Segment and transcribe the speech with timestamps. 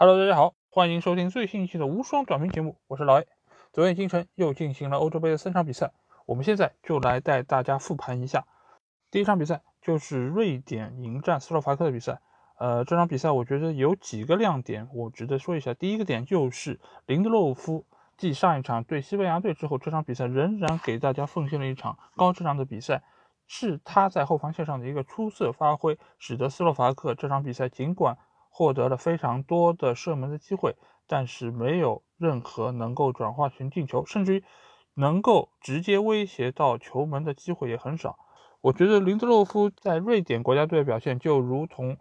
[0.00, 3.26] Hello，大家好，欢迎收听最新一期的无双短评节目，我是老 A。
[3.72, 5.90] 昨夜今晨又进行了欧洲杯的三场比赛，
[6.24, 8.46] 我们现在就来带大家复盘一下。
[9.10, 12.20] 第一场比赛就是瑞典迎战斯洛伐克的比赛。
[12.60, 15.74] 呃，这场比赛我觉得有几个亮点，我值得说一下。
[15.74, 17.84] 第一个点就是林德洛夫
[18.16, 23.02] 继上一场对西班牙队之后，这场比赛仍然给大家奉献了一场高质量的比赛，
[23.48, 28.16] 是他在后防线上的一个出色发挥，使得斯洛伐克这场比赛尽管。
[28.58, 30.74] 获得了非常多的射门的机会，
[31.06, 34.44] 但是没有任何能够转化成进球，甚至于
[34.94, 38.18] 能够直接威胁到球门的机会也很少。
[38.60, 41.98] 我觉得林德洛夫在瑞典国家队的表现就如同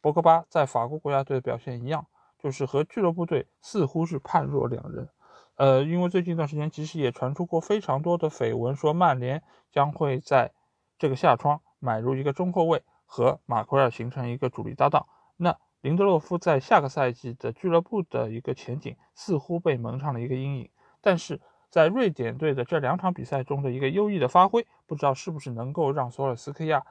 [0.00, 2.06] 博格巴在法国国家队的表现一样，
[2.38, 5.08] 就是和俱乐部队似乎是判若两人。
[5.56, 10.52] 呃，因为最近一段时间其实也传出过非常多的绯闻，说曼联将会在
[10.96, 15.08] 这个夏窗买入一个中后卫，和马奎尔形成一个主力搭档。
[15.36, 26.84] 那林德洛夫在下个赛季的俱乐部的一个前景似乎被蒙上了一个阴影，但是在瑞典队的这两场比赛中的一个优异的发挥，不知道是不是能够让索尔斯克亚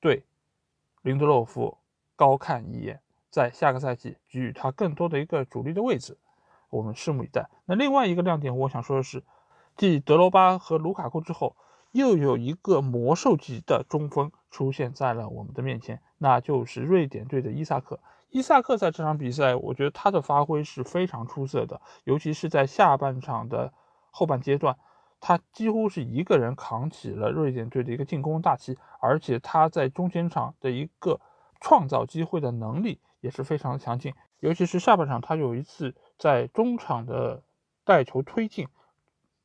[0.00, 0.24] 对
[1.02, 1.78] 林德洛夫
[2.16, 6.16] 高看一眼，在下个赛季给予他更多的一个主力的位置，
[6.70, 7.48] 我们拭目以待。
[7.66, 9.22] 那另外一个亮点，我想说的是，
[9.76, 11.54] 继德罗巴和卢卡库之后。
[11.92, 18.00] 又有一个魔兽级的中锋出现在了我们的面前，那就是瑞典队的伊萨克。
[18.30, 23.72] 伊萨克在这场比赛，我觉得他的发挥是非常出色的，尤其是在下半场的
[24.12, 24.76] 后半阶段，
[25.18, 31.20] 他几乎是一个人扛起了瑞典队的一个进攻大旗，而且他在中前场的一个
[31.60, 37.42] 创造机会的能力也是非常的强劲，尤其是下半场，他有一次在中场的
[37.84, 38.68] 带球推进。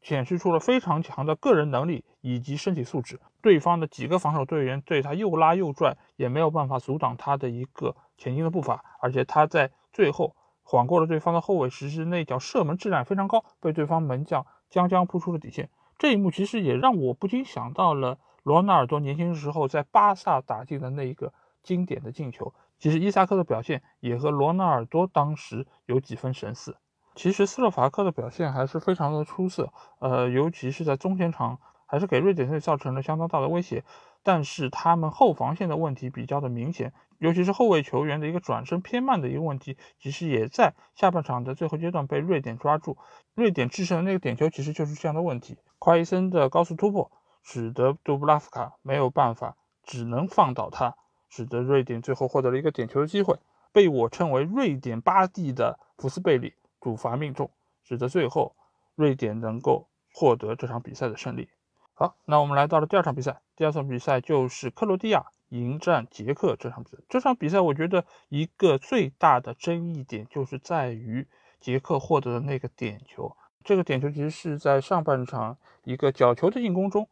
[0.05, 8.85] 显示出了非常强的个人能力以及身体素质，对方的几个防守队员对他又拉又拽，也没有办法阻挡他的一个前进的步伐。
[8.99, 15.71] 而且他在最后晃过了对方的后卫，实施那脚射门质量非常高，被对方门将将将扑出了底线。
[15.97, 21.33] 这一幕其实也让我不禁想到了罗纳尔多年轻时候在巴萨打进的那一个
[21.63, 22.53] 经典的进球。
[22.77, 26.77] 其实伊萨克的表现也和罗纳尔多当时有几分神似。
[27.15, 33.83] 其实斯洛伐克的表现还是非常的出色，呃，尤其是在中前场，还是给瑞典队造成了相当大的威胁。
[34.21, 42.97] 但是他们后防线的问题比较的明显，尤其是后卫球员的一个转身偏慢的一个问题，其实也在下半场的最后阶段被瑞典抓住。
[43.35, 47.11] 瑞典制胜的那个点球其实就是这样的问题，夸伊森的高速突破
[47.43, 50.95] 使得杜布拉夫卡没有办法，只能放倒他，
[51.29, 53.37] 使得瑞典最后获得了一个点球的机会，
[53.71, 56.55] 被我称为瑞典巴蒂的福斯贝里。
[56.85, 57.49] 主罚命中，
[57.83, 58.55] 使得最后
[58.93, 61.49] 瑞典能够获得这场比赛的胜利。
[61.95, 63.41] 好，那我们来到了第二场比赛。
[63.55, 66.97] 第二场比赛就是克罗地亚迎战捷克这场比赛。
[67.09, 71.27] 这场比赛我觉得一个最大的争议点就是在于
[71.59, 73.35] 捷克获得的那个点球。
[73.63, 77.09] 这个点球其实是在上半场一个角球的进攻中，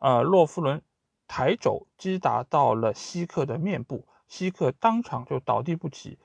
[0.00, 0.82] 呃，洛夫伦
[1.28, 6.18] 抬肘击打到了希克的面部，希克当场就倒地不起，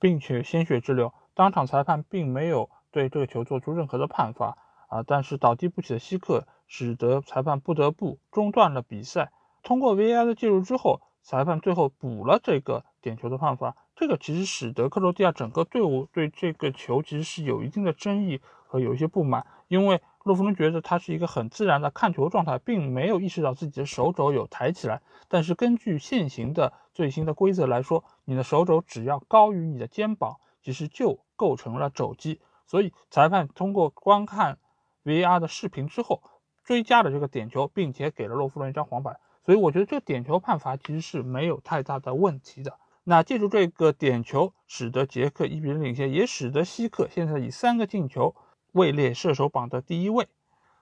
[0.00, 1.14] 并且鲜血直流。
[1.40, 4.58] 当场裁判并没有对这个球做出任何的判罚
[4.90, 9.32] 啊，但是倒地不起的希克使得裁判不得不中断了比赛。
[9.62, 13.74] 通过 VAR 的介入之后，裁判最后补了这个点球的判罚。
[13.96, 25.00] 这个其实使得克罗地亚整个队伍对这个球其实是有一定的争议和有一些不满，因为洛夫伦觉得他是一个很自然的看球状态，并没有意识到自己的手肘有抬起来。
[25.26, 34.58] 但是根据现行的最新的规则来说，你的手肘只要高于你的肩膀，其实就构成了肘击，所以裁判通过观看
[35.04, 36.22] VR 的视频之后，
[36.64, 39.18] 追加了这个点球，并且给了洛夫伦一张黄板。
[39.44, 42.78] 所以我觉得这个点球判罚其实是没有太大的问题的。
[43.04, 48.36] 那借助这个点球，使得捷克一比零领先，也使得希克现在以三个进球
[48.72, 50.28] 位列射手榜的第一位。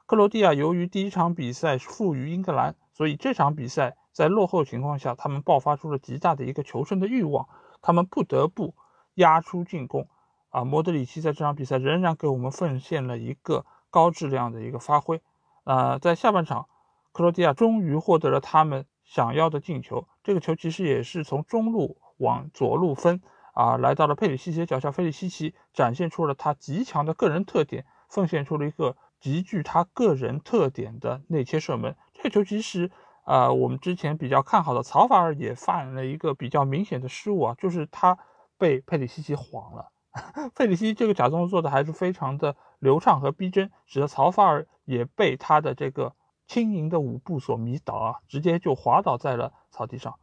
[0.05, 7.49] 克罗地亚由于第一场比赛负于英格兰，所以这场比赛在落后情况下，他们爆发出了极大的一个求胜的欲望，
[7.81, 8.75] 他们不得不
[9.19, 10.09] 压出进攻。
[10.51, 15.21] 啊，莫德里奇在这场比赛仍然给我们奉献了一个高质量的一个发挥。
[15.65, 16.67] 呃，在下半场，
[17.13, 20.09] 克罗地亚终于获得了他们想要的进球。
[20.25, 23.21] 这个球其实也是从中路往左路分，
[23.53, 24.91] 啊，来到了佩里西奇脚下。
[24.91, 31.95] 费里西奇展现出了他极强的个人特点，奉献出了一个极具他个人特点的内切射门。
[32.15, 32.91] 这个球其实，
[33.25, 38.19] 啊，我们之前比较看好的曹法尔也犯了一个比较明显的失误啊，就是他
[38.59, 39.93] 被佩里西奇晃了。
[40.55, 46.15] 佩里西奇这个假动作做的还是非常的流畅和逼真，使得曹法尔也被他的这个
[46.47, 50.19] 轻盈的舞步所迷倒啊，直接就滑倒在了草地上，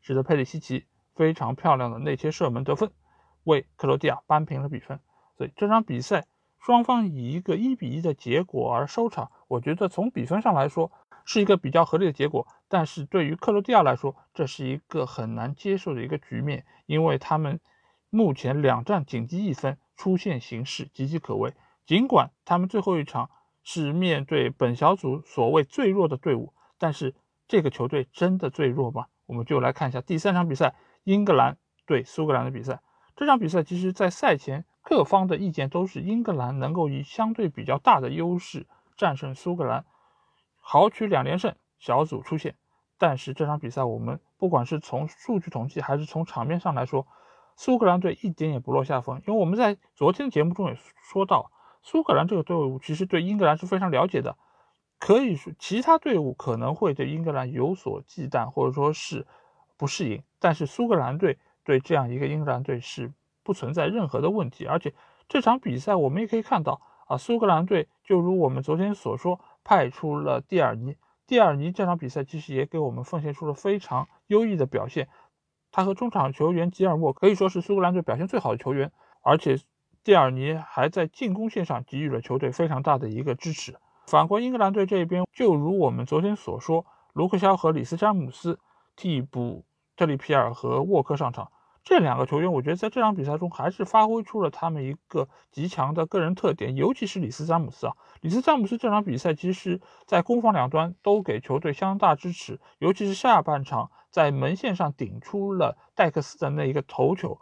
[0.00, 2.90] 使得佩里西奇非常漂亮的内切射门得分。
[3.44, 5.00] 为克罗地亚扳平了比分。
[5.36, 6.26] 所以这场比赛
[6.58, 10.92] 双方以一个一比一的结果而收场，我觉得从比分上来说
[11.24, 12.46] 是一个比较合理的结果。
[12.68, 17.58] 但是对于克罗地亚来说，这是一个很难接受的一个局面，因为他们
[18.10, 21.54] 目前两战仅积一分，出现形势岌岌可危。
[21.86, 23.30] 尽管他们最后一场
[23.62, 27.14] 是面对本小组所谓最弱的队伍，但是
[27.48, 29.06] 这个球队真的最弱吗？
[29.26, 30.74] 我们就来看一下第三场比赛，
[31.04, 32.80] 英格兰对苏格兰的比赛。
[33.16, 38.66] 这场比赛其实，在赛前各方的意见都是英格兰能够以相对比较大的优势
[38.96, 39.84] 战胜苏格兰，
[40.58, 42.56] 豪取两连胜，小组出线。
[42.98, 47.06] 但是这场比赛，我们不管是从数据统计还是从场面上来说，
[47.60, 49.20] 苏格兰队一点也不落下风。
[49.26, 51.52] 因为我们在昨天的节目中也说到，
[51.82, 54.38] 苏格兰这个队伍其实对英格兰是非常了解的，
[54.98, 59.26] 可以说其他队伍可能会对英格兰有所忌惮或者说是
[59.76, 63.12] 不适应，但是苏格兰队对这样一个英格兰队是
[63.42, 64.64] 不存在任何的问题。
[64.64, 64.94] 而且
[65.28, 70.96] 这场比赛我们也可以看到啊，苏格兰队就如我们昨天所说，派出了蒂尔尼。
[71.26, 75.08] 蒂尔尼这场比赛其实也给我们奉献出了非常优异的表现，
[75.72, 78.90] 他和中场球员吉尔莫可以说是苏格兰队表现最好的球员，
[79.22, 79.56] 而且
[80.02, 83.76] 蒂尔尼还在进攻线上给予了球队非常大的一个支持。
[84.06, 88.58] 反观英格兰队这边，就如我们昨天所说，卢克肖和里斯詹姆斯
[88.96, 89.64] 替补
[89.96, 91.52] 特里皮尔和沃克上场。
[91.90, 107.40] 这两个球员，我觉得在这场比赛中还是发挥出了他们一个极强的个人特点，尤其是里斯詹姆斯啊，里斯詹姆斯这场比赛其实，在攻防两端都给球队相当大支持，尤其是下半场在门线上顶出了戴克斯的那一个头球，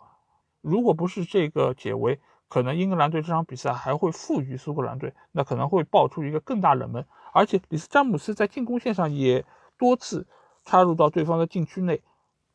[0.63, 2.19] 如果不是这个解围，
[2.49, 7.05] 可能英格兰队这场比赛还会负于苏格兰队，那可能会爆出一个更大冷门，
[7.35, 9.45] 而且里斯詹姆斯在进攻线上也
[9.77, 10.27] 多次
[10.65, 12.01] 插入到对方的禁区内。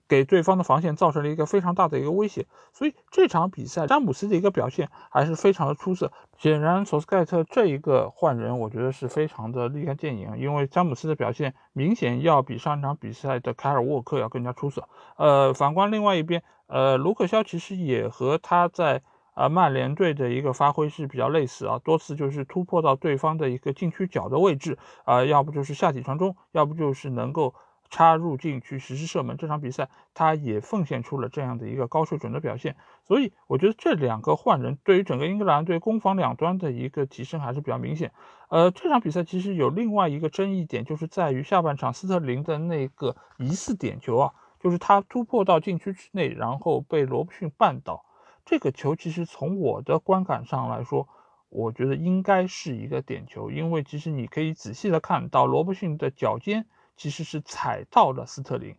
[0.08, 6.12] 给对方的防线造成了一个非常大的一个威胁，所以这场比赛詹姆斯的一个表现还是非常的出色。
[6.38, 14.88] 显然，索斯盖特这一个换人，我觉得是非常的立竿见影，因为詹姆斯的表现明显要比上一场比赛的凯尔沃克要更加出色。
[15.18, 19.02] 呃，反观另外一边，呃，卢克肖其实也和他在
[19.34, 27.56] 啊曼联队的一个发挥是比较类似啊，多次就是突破到对方的一个禁区角的位置啊，要不就是下体传中，要不就是能够。
[27.94, 38.12] 插入禁区实施射门，这场比赛他也奉献出了这样的一个高水准的表现，所以我觉得这两个换人对于整个英格兰队攻防两端的一个提升还是比较明显。
[38.50, 48.04] 呃，这场比赛其实有另外一个争议点，就是在于下半场斯特林的那个疑似点球啊，就是他突破到禁区之内，然后被罗伯逊绊倒。
[48.44, 51.08] 这个球其实从我的观感上来说，
[51.50, 56.66] 我觉得应该是一个点球，因为其实你可以仔细的看到罗伯逊的脚尖。
[56.96, 58.76] 其实是踩到了斯特林，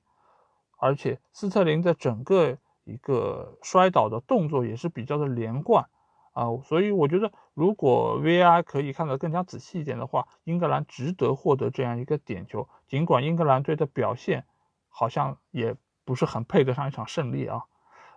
[0.78, 5.88] 而且斯特林的整个一个摔倒的动作也是比较的连贯
[6.32, 12.68] 啊，所以我觉得如果 VAR 可以看得更加仔细一点的话，英格兰值得获得这样一个点球。
[12.88, 14.44] 尽管英格兰队的表现
[14.88, 15.74] 好像也
[16.04, 17.64] 不是很配得上一场胜利啊，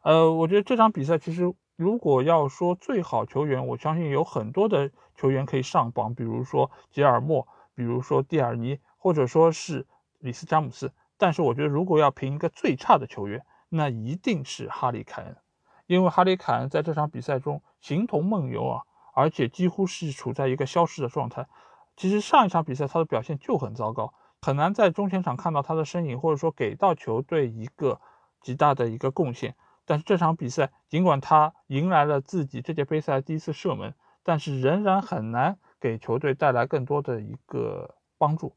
[0.04, 8.80] 呃，我觉得这场比赛其实如果要说最好球员，我相信有很多的球员可以上榜，比如说吉尔莫，比如说蒂尔尼。
[8.98, 9.88] 或者说是
[10.20, 15.38] 里斯詹姆斯，但是我觉得如果要评一个最差的球员，那一定是哈里凯恩，
[15.86, 18.82] 因为哈里凯恩在这场比赛中形同梦游啊，
[19.14, 21.48] 而且几乎是处在一个消失的状态。
[21.96, 28.00] 其实上一场比赛他的表现就很糟糕，很难在中前场看到他的身影，或者说给到球队一个
[28.42, 29.56] 极大的一个贡献。
[29.86, 38.54] 但是这场比赛，尽管他迎来了自己这届杯赛第一次射门，但是仍然很难给球队带来更多的一个帮助。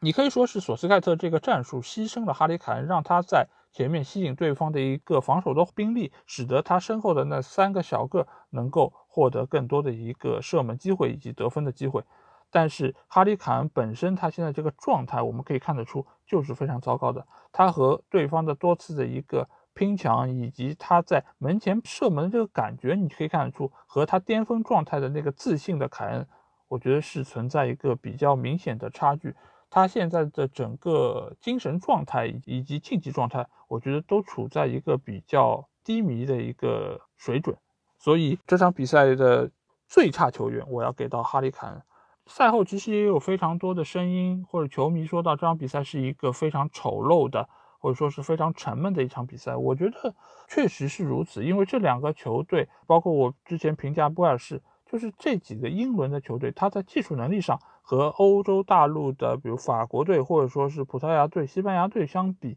[0.00, 12.04] 你可以说是索斯盖特这个战术牺牲了哈里凯恩，让他在前面吸引对方的一个防守的兵力，使得他身后的那三个小个能够获得更多的一个射门机会以及得分的机会。
[12.50, 17.26] 但是哈里凯恩本身他现在这个状态，我们可以看得出就是非常糟糕的。
[17.50, 26.28] 他和对方的多次的一个拼抢，以及他在门前射门这个感觉，你可以看得出和他巅峰状态的那个自信的凯恩，
[26.68, 29.34] 我觉得是存在一个比较明显的差距。
[29.74, 37.56] 他现在的整个精神状态以及竞技状态，我觉得都处在一个比较低迷的一个水准，
[37.98, 39.50] 所以这场比赛的
[39.88, 41.82] 最差球员，我要给到哈里凯恩。
[42.26, 47.48] 赛后其实也有非常多的声音或者球迷说到这场比赛是一个非常丑陋的，
[47.80, 49.56] 或者说是非常沉闷的一场比赛。
[49.56, 50.14] 我觉得
[50.46, 57.60] 确实是如此，因为这两个球队，包括我之前评价波尔士，就是这几个英伦的球队，他在技术能力上。
[57.86, 62.56] 和欧洲大陆的，比如法国队或者说是葡萄牙队、西班牙队相比，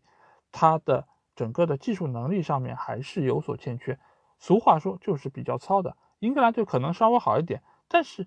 [0.53, 1.05] 他的
[1.35, 3.99] 整个的技术能力上面还是有所欠缺。
[4.39, 5.97] 俗话说就是比较糙的。
[6.19, 8.25] 英格兰队可能稍微好一点，但是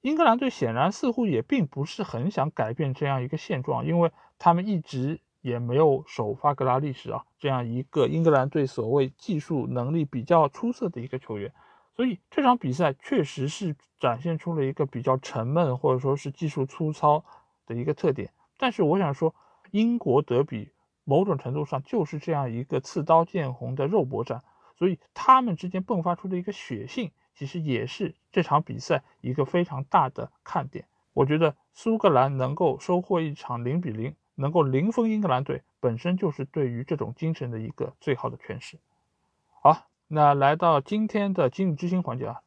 [0.00, 11.52] 英格兰队显然似乎也并不是很想改变这样一个现状，因为他们一直也没有首发格拉利什啊这样一个英格兰队所谓技术能力比较出色的一个球员，
[11.96, 17.24] 所以这场比赛确实是展现出了一个比较沉闷或者说是技术粗糙
[17.66, 18.30] 的一个特点。
[18.56, 19.34] 但是我想说，
[19.70, 20.70] 英国德比
[21.04, 24.42] 某种程度上就是这样一个刺刀见红的肉搏战。
[24.76, 30.86] 所以他们之间迸发出的一个血性，其实也是这场比赛一个非常大的看点。
[31.12, 38.78] 我觉得苏格兰能够收获一场零比零，能够零封英格兰队，本身就是对于这种精神的一个最好的诠释。
[39.62, 42.40] 好，那来到今天的今日之星环节啊，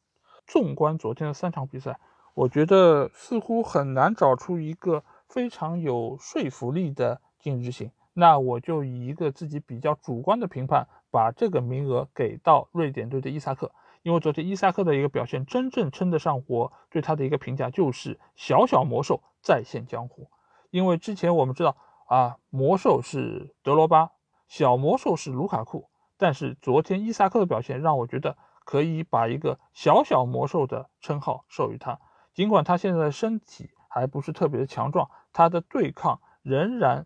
[0.46, 2.00] 纵观昨天的三场比赛，
[2.34, 7.92] 我觉得似乎很难找出一个非常有说服力的今日之星。
[8.14, 13.70] 那我就以一个自己比较主观的评判，把这个名额给到瑞典队的伊萨克，
[14.02, 20.30] 因为昨天伊萨克的一个表现，真正称得上我对他的一个评价，就是小小魔兽再现江湖。
[20.70, 21.76] 因为之前我们知道
[22.08, 24.12] 啊，魔兽是德罗巴，
[24.48, 32.00] 小魔兽是卢卡库，但是昨天伊萨克的表现让我觉得可以把一个小小魔兽的称号授予他。
[32.34, 37.06] 尽管他现在的身体还不是特别的强壮，他的对抗仍然。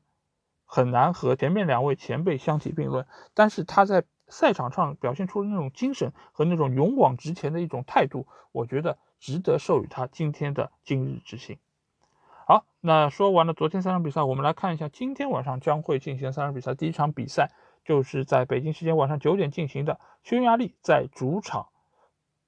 [0.73, 11.59] 很难和前面两位前辈相提并论，但是他在赛场上表现出的那种精神和那种勇往直前的一种态度，我觉得值得授予他今天的今日之星。
[12.47, 16.73] 好，那说完了昨天三场比赛，我们来看一下今天晚上将会进行三场比赛。
[16.73, 17.51] 第一场比赛
[17.83, 21.67] 就是在北京时间晚上九点进行的，匈牙利在主场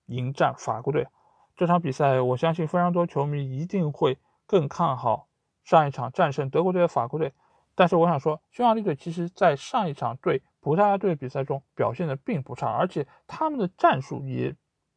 [0.05, 1.07] 迎战法国队。
[1.55, 5.27] 这场比赛，我相信非常多球迷一定会更看好
[5.63, 7.33] 上一场战胜德国队的法国队。
[7.75, 14.55] 但是我想说，匈牙利队其实在上一场对葡萄牙队比赛中表现的并不差，而且他们的战术也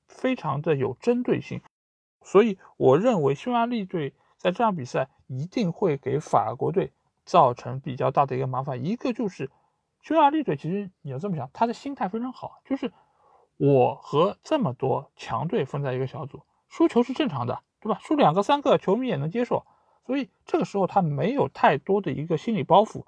[0.09, 1.63] 非常的有针对性，
[2.23, 6.93] 所以我认为匈牙利队在这场比赛一定会给法国队
[7.25, 8.85] 造成比较大的一个麻烦。
[8.85, 9.51] 一个就是
[10.07, 12.93] 匈牙利队其实你要这么想，他的心态非常好，就是
[13.57, 17.99] 我和这么多强队分在一个小组，输球是正常的，对吧？
[18.01, 19.67] 输两个三个，球迷也能接受。
[20.07, 23.03] 所以这个时候他没有太多的一个心理包袱，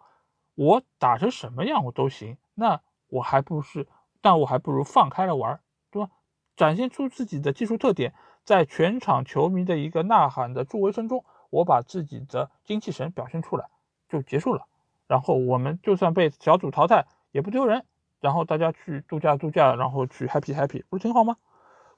[0.57, 3.87] 我打成什么样我都行，那我还不是，
[4.21, 5.61] 但我还不如放开了玩，
[5.93, 6.11] 对吧？
[6.57, 8.13] 展现出自己的技术特点，
[8.43, 13.69] 在全场球迷的一个呐喊的助威声中，我把自己的精气神表现出来
[14.09, 14.67] 就结束了。
[15.09, 17.85] 然后我们就算被小组淘汰也不丢人，
[18.21, 21.37] 然后大家去度假度假，然后去 happy happy，不是挺好吗？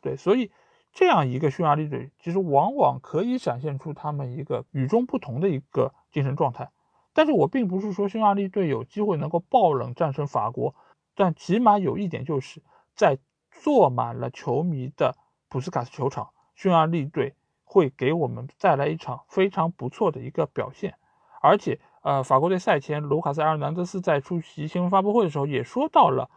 [0.00, 0.50] 对，所以。
[0.92, 6.70] 这样一个匈牙利队，其实往往可以展现出他们一个与众不同的一个精神状态。
[7.12, 10.74] 但是我并不是说匈牙利队有机会能够爆冷战胜法国，
[11.14, 12.60] 但起码有一点就是
[12.96, 13.18] 在
[13.52, 15.14] 坐满了球迷的
[15.48, 20.96] 普斯卡斯球场，匈牙利队会给我们带来一场非常不错的一个表现。
[21.40, 26.30] 而且，呃，法国队赛前卢卡斯·埃尔南德斯在出席新闻发布会的时候也说到了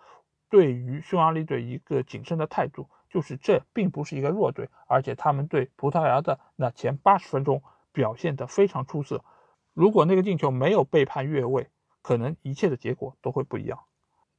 [0.49, 2.87] 对于匈牙利队一个谨慎的态度。
[3.09, 9.23] 就是这并不是一个弱队，而且他们对葡萄牙的那前八十分钟表现得非常出色。
[9.75, 11.69] 如果那个进球没有被判越位，
[12.01, 13.77] 可能一切的结果都会不一样。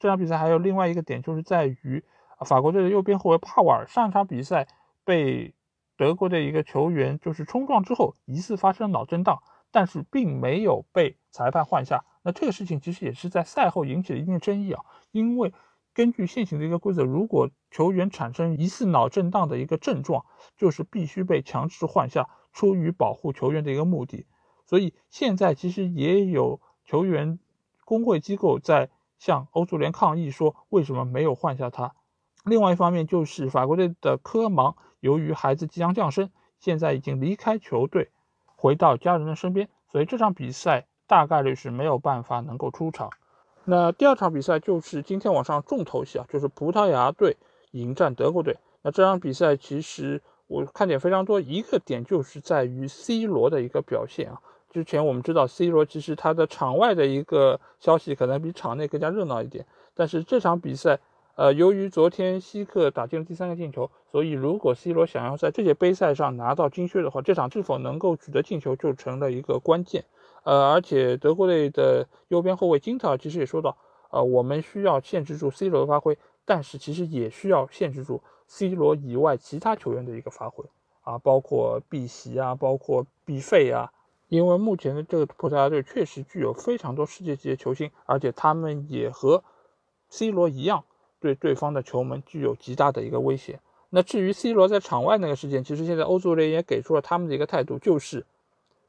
[0.01, 2.03] 这场比赛还有另外一个点，就是在于
[2.45, 4.67] 法国队的右边后卫帕瓦尔上场比赛
[5.05, 5.55] 被
[5.97, 9.41] 德国的一个球员就是冲撞之后，疑似发生脑震荡，
[9.75, 12.05] 但是并没有被裁判换下。
[12.23, 15.53] 那这个事情其实也是在赛后引起了一定争议啊，因为。
[15.97, 20.27] 根据现行的一个规则，如果球员产生疑似脑震荡的一个症状，
[20.57, 24.27] 就是必须被强制换下，出于保护球员的一个目的。
[24.67, 27.39] 所以现在其实也有球员
[27.85, 28.91] 工会机构在
[29.21, 31.95] 向欧足联抗议，说为什么没有换下他。
[32.45, 36.29] 另外一方面就是法国队的科芒，由于孩子即将降生，
[36.59, 38.11] 现在已经离开球队，
[38.65, 43.11] 回到家人的身边，所以这场比赛大概率是没有办法能够出场。
[43.67, 47.37] 那第二场比赛就是今天晚上重头戏啊，就是葡萄牙队
[47.73, 48.57] 迎战德国队。
[48.81, 54.41] 那这场比赛其实我看点非常多，一个点就是在于 C 罗的一个表现啊。
[54.71, 60.99] 之前我们知道 C 罗其实他的场外的一个消息可能比场内更加热闹一点，但是这场比赛，
[61.37, 70.05] 呃，由于昨天希克打进了第三个进球，所以如果 C 罗想要在这届杯赛上拿到金靴的话，这场是否能够取得进球就成了一个关键。
[70.45, 73.77] 呃，而且德国队的右边后卫金特尔其实也说到，
[74.11, 80.65] 呃，我们需要限制住 C 罗的发挥，但是其实也需要限制住 C 罗以外其他球员的一个发挥
[81.03, 83.91] 啊，包括碧玺啊，包括毕费啊，
[84.29, 89.43] 因为目前的这个葡萄牙队确实具有非常多世界级的球星，而且他们也和
[90.11, 90.85] C 罗一样，
[91.25, 93.59] 对对方的球门具有极大的一个威胁。
[93.89, 98.27] 那至于 C 罗在场外那个事件，其实现在欧足联也给出了他们的一个态度，就是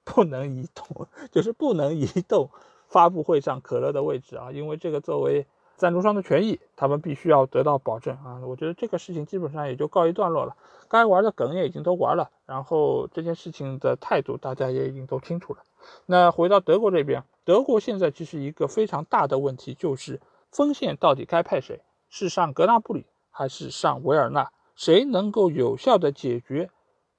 [0.04, 2.50] 不能移动， 就是不能移动
[2.90, 8.42] 发布会上可乐的位置啊，因为这个作为赞助商的权益，他们必须要得到保证啊。
[8.46, 10.58] 我觉得这个事情基本上也就告一段落了，
[10.90, 15.60] 该玩的梗也已经都玩了，然后这件事情的态度大家也已经都清楚了。
[16.06, 20.20] 那回到德国这边，德国现在其实一个非常大的问题就是
[20.52, 21.80] 锋线到底该派谁？
[22.10, 24.52] 是上格纳布里还是上维尔纳？
[24.76, 26.70] 谁能够有效的解决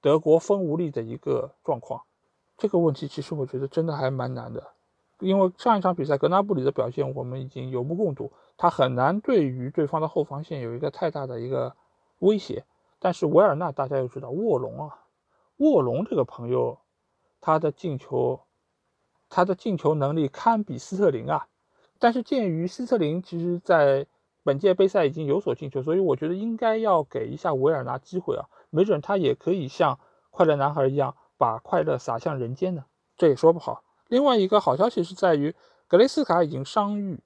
[0.01, 2.03] 德国锋无力的一个状况？
[2.57, 4.71] 这个问题其实我觉得真的还蛮难的，
[5.19, 11.75] 因为上一场比赛格纳布里的表现我们已经有目共睹，他很难对于对方的后防线有一个太大的一个
[12.19, 12.65] 威胁。
[12.99, 14.99] 但是维尔纳大家又知道卧龙啊，
[15.57, 16.79] 卧龙这个朋友，
[17.41, 18.41] 他的进球。
[19.29, 21.47] 他的进球能力堪比斯特林啊，
[21.99, 24.07] 但是鉴于斯特林其实在
[24.47, 29.99] 本届杯赛已经有所进球，所以我觉得应该要给一下维尔纳机会啊，没准他也可以像
[30.29, 32.85] 快乐男孩一样把快乐洒向人间呢，
[33.17, 33.83] 这也说不好。
[34.07, 35.53] 另外一个好消息是在于
[35.89, 37.19] 格雷斯卡已经伤愈。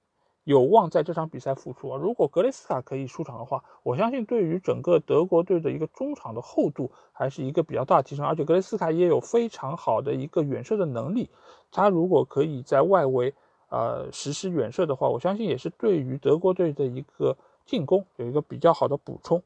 [0.43, 1.99] 有望在这场比赛复出啊！
[2.01, 8.25] 如果格雷斯卡可以出场的话，我相信对于整个德国队的一个中场的厚度还是一个比较大的提升。
[8.25, 11.29] 而且格雷斯卡也有非常好的一个远射的能力，
[11.71, 13.35] 他如果可以在外围
[13.71, 17.35] 呃实施远射的话，我相信也是对于德国队的一个
[17.65, 19.41] 进攻有一个比较好的补充。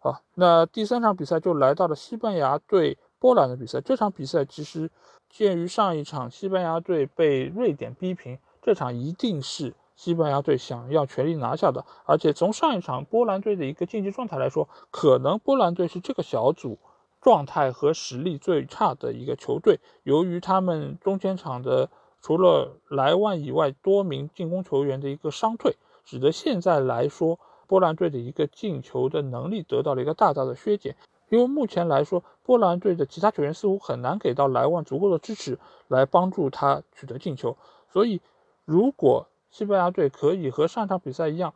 [0.00, 3.80] 好，那第三场比赛就来到了西班牙对波兰的比赛。
[3.80, 4.90] 这场比赛其实
[5.30, 9.74] 鉴于上一场西班牙队被瑞典逼平，这场一定是。
[9.96, 16.76] 西班牙队想要全力拿下的，而且从上一场波兰队的一个竞技状态来说，可能波兰队是这个小组
[17.20, 19.78] 状态和实力最差的一个球队。
[20.02, 21.88] 由于他们中前场的
[22.24, 25.76] 除了莱万以外多名进攻球员的一个伤退，
[26.06, 30.96] 使得现在来说波兰队的一个进球的能力得到了一个大大的削减。
[31.28, 37.58] 因为目前来说，波兰队的其他球员似乎很难给到莱万足够的支持来帮助他取得进球，
[37.92, 38.22] 所以
[38.64, 41.52] 如果西班牙队可以和上场比赛一样，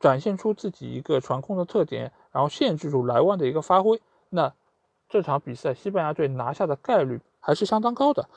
[0.00, 4.00] 展现出自己一个传控的特点，然后限制住莱万的一个发挥。
[4.30, 4.54] 那
[5.10, 8.30] 这场比赛西班牙队拿下的概率还是相当高的。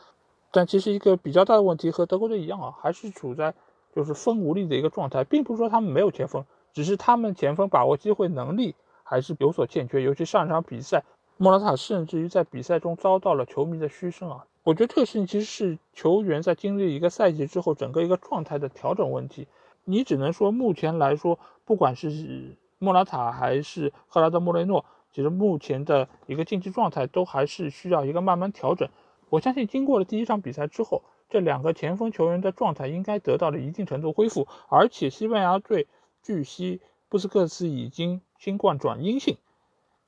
[0.56, 3.54] 但其实一个比较大的问题和德国队一样啊，还是处在
[3.94, 10.02] 就是锋无力的一个状态，并不是说他们没有前锋，只是他们前锋把握机会能力还是有所欠缺。
[10.02, 11.04] 尤其上一场比赛，
[11.36, 14.46] 莫拉塔甚至于在比赛中遭到了球迷的嘘声啊。
[14.64, 19.50] 我觉得这个事情其实是球员在经历一个赛季之后，整个一个状态的调整问题。
[19.84, 28.88] 你只能说，目前来说，不管是莫拉塔还是赫拉德莫雷诺，其实目前的一个竞技状态都还是需要一个慢慢调整。
[29.30, 34.48] 我相信，经过了第一场比赛之后，这两个前锋球员的状态应该得到了一定程度恢复。
[34.70, 35.88] 而且，西班牙队
[36.22, 39.38] 据悉，布斯克斯已经新冠转阴性，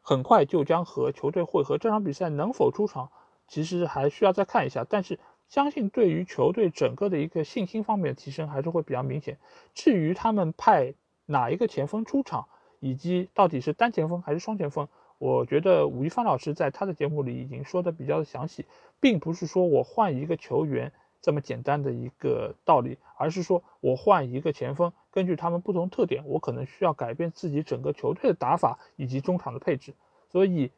[0.02, 1.78] 很快就将和球队会合。
[1.78, 3.10] 这场比赛能否出场？
[3.48, 9.38] 其实还需要再看一下，但是相信对于球队整个的一个信心方面的提升还是会比较明显。
[9.74, 10.94] 至于他们派
[11.26, 12.48] 哪一个前锋出场，
[12.80, 18.66] 以及到底是单前锋还是双前锋，我觉得吴亦凡老师在他的节目里已经说的比较的详细，
[19.00, 29.94] 并不是说我换一个球员这么简单的一个道理，而是说我换一个前锋，根据他们不同特点，我可能需要改变自己整个球队的打法以及中场的配置，
[30.30, 30.72] 所以。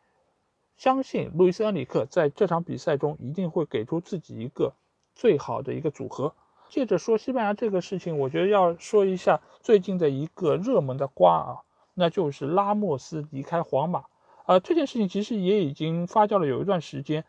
[0.78, 4.72] 相信路易斯·恩里克在这场比赛中一定会给出自己一个
[5.14, 6.34] 最好的一个组合。
[6.70, 11.52] 接着说西班牙这个事情，我觉得要说一下最近的一个热门的瓜啊，
[11.96, 14.06] 那就是拉莫斯离开皇马。
[14.50, 17.24] 啊，这件事情其实也已经发酵了有一段时间，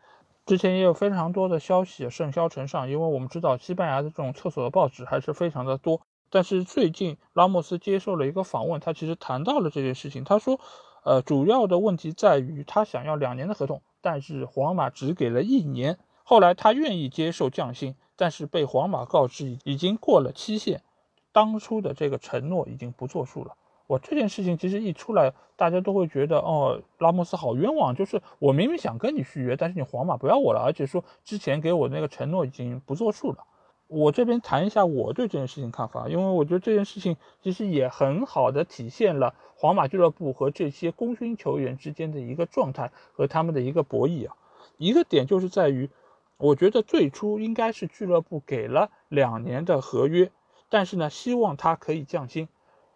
[0.47, 6.01] 之前也有非常多的消息盛嚣尘上，因为我们知道西班牙的这种厕所的报纸还是非常的多。
[6.31, 10.59] 但是最近拉莫斯接受了一个访问，他其实谈到了这件事情，他说。
[11.03, 15.97] 呃，主要的问题在于他想要两年的合同，但是皇马只给了一年。
[16.23, 20.83] 后来他愿意接受降薪，但是被皇马告知已经过了期限，
[21.31, 23.55] 当初的这个承诺已经不作数了。
[23.91, 33.39] 我这件事情其实一出来，大家都会觉得哦，拉莫斯好冤枉，就是我明明想跟你续约，但是你皇马不要我了，而且说之前给我那个承诺已经不作数了。
[33.87, 44.37] 我这边谈一下我对这件事情看法，因为我觉得这件事情其实也很好的体现了皇马俱乐部和这些功勋球员之间的一个状态和他们的一个博弈啊。
[44.77, 45.89] 一个点就是在于，
[46.37, 50.31] 我觉得最初应该是俱乐部给了两年的合约，
[50.69, 52.47] 但是呢，希望他可以降薪。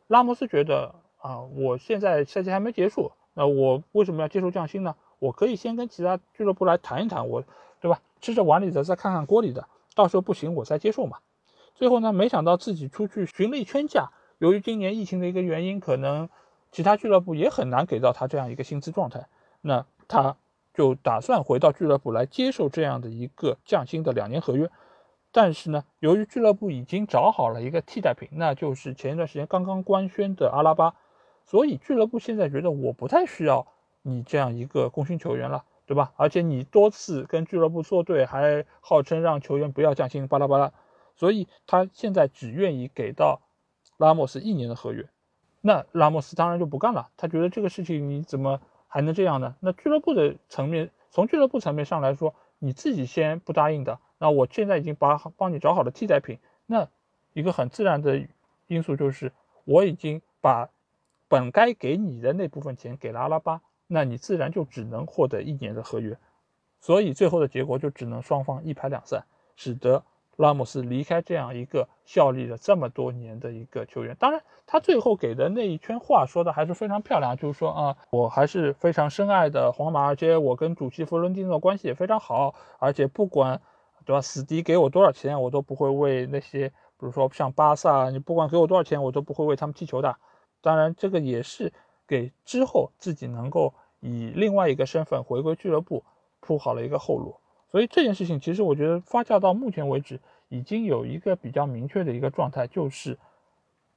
[0.08, 4.96] 拉莫斯觉得啊，我现在赛季还没结束，那我为什么要接受降薪呢？
[5.20, 7.44] 我可以先跟其他俱乐部来谈一谈，我
[7.80, 8.02] 对吧？
[8.22, 9.68] 吃着碗里的，再看看锅里的。
[9.96, 11.20] 到时候不行，我再接受嘛。
[11.74, 16.30] 最后呢，没想到自己出去寻了一圈价，由于今年疫情的一个原因，可能
[16.72, 19.28] 其他俱乐部也很难给到他这样一个薪资状态，
[19.62, 20.36] 那他
[20.74, 24.70] 就打算回到俱乐部来接受这样的一个降薪的两年合约。
[25.38, 30.96] 但是呢，由于俱乐部已经找好了一个替代品，那就是前一段时间刚刚官宣的阿拉巴，
[31.44, 33.68] 所以俱乐部现在觉得我不太需要
[34.02, 36.14] 你这样一个功勋球员了，对吧？
[36.16, 40.72] 而且你多次跟俱乐部作对，还号称让球员不要降薪，巴拉巴拉，
[41.18, 43.42] 所以他现在只愿意给到
[43.98, 45.10] 拉莫斯一年的合约。
[45.60, 49.58] 那拉莫斯当然就不干了，他觉得这个事情你怎么还能这样呢？
[49.60, 54.00] 那俱乐部的层面，从俱乐部层面上来说，你自己先不答应的。
[54.26, 56.88] 那我现在已经把帮你找好了替代品，那
[57.34, 58.28] 一个很自然的
[58.66, 59.32] 因素就是，
[59.66, 60.68] 我已经把
[61.28, 66.18] 本该给你的那部分钱给了阿拉巴，那你自然就只能获得一年的合约，
[66.80, 69.24] 所以最后的结果就只能双方一拍两散，
[69.56, 70.04] 使得。
[70.38, 83.62] 拉莫斯离开这样一个效力了这么多年的一个球员，当然他最后给的那一圈话说的还是非常漂亮，就是说啊，我还是非常深爱的皇马，而且我跟主席弗伦蒂诺关系也非常好，而且不管
[84.06, 90.16] 对吧，死敌给我多少钱，我都不会为那些，比如说像巴萨，你不管给我多少钱，我都不会为他们踢球的。
[90.62, 91.74] 当然，这个也是
[92.08, 96.04] 给之后自己能够以另外一个身份回归俱乐部
[96.40, 97.36] 铺好了一个后路。
[97.72, 103.18] 所以这件事情其实我觉得发酵到目前为止，已经有一个比较明确的一个状态，就是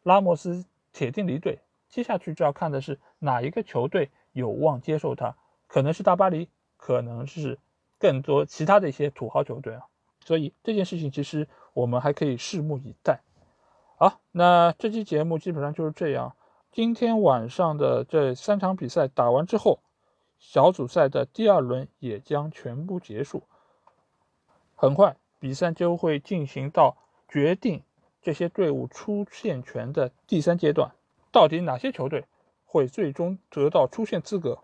[0.03, 1.61] 拉莫斯铁定离队。
[1.88, 7.59] 接下去就要看的是哪一个球队有望接受他，可能是大巴黎，可能是
[7.99, 9.83] 更多其他的一些土豪球队啊。
[10.29, 13.23] 所以这件事情其实我们还可以拭目以待。
[13.97, 16.37] 好，那这期节目基本上就是这样。
[16.71, 19.81] 今天晚上的这三场比赛打完之后，
[20.38, 23.43] 小组赛的第二轮也将全部结束。
[24.75, 27.83] 很快，比赛就会进行到决定
[28.21, 30.93] 这些队伍出线权的第三阶段。
[31.33, 32.27] 到底哪些球队
[32.67, 34.59] 会最终得到出线资格？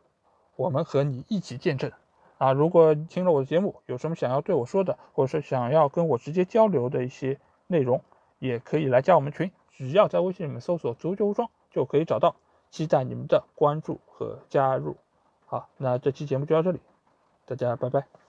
[0.56, 1.90] 我们和你一起见证
[2.38, 2.52] 啊！
[2.52, 8.02] 如果听了我的节目，有什么想要对我说的，或者是想要跟我直接交流的一些内容，
[8.38, 9.50] 也可以来加我们群。
[9.70, 12.36] 只要在微信里面搜索“足球无双”就可以找到。
[12.70, 14.96] 期待你们的关注和加入。
[15.46, 16.80] 好，那这期节目就到这里，
[17.46, 18.23] 大家拜拜。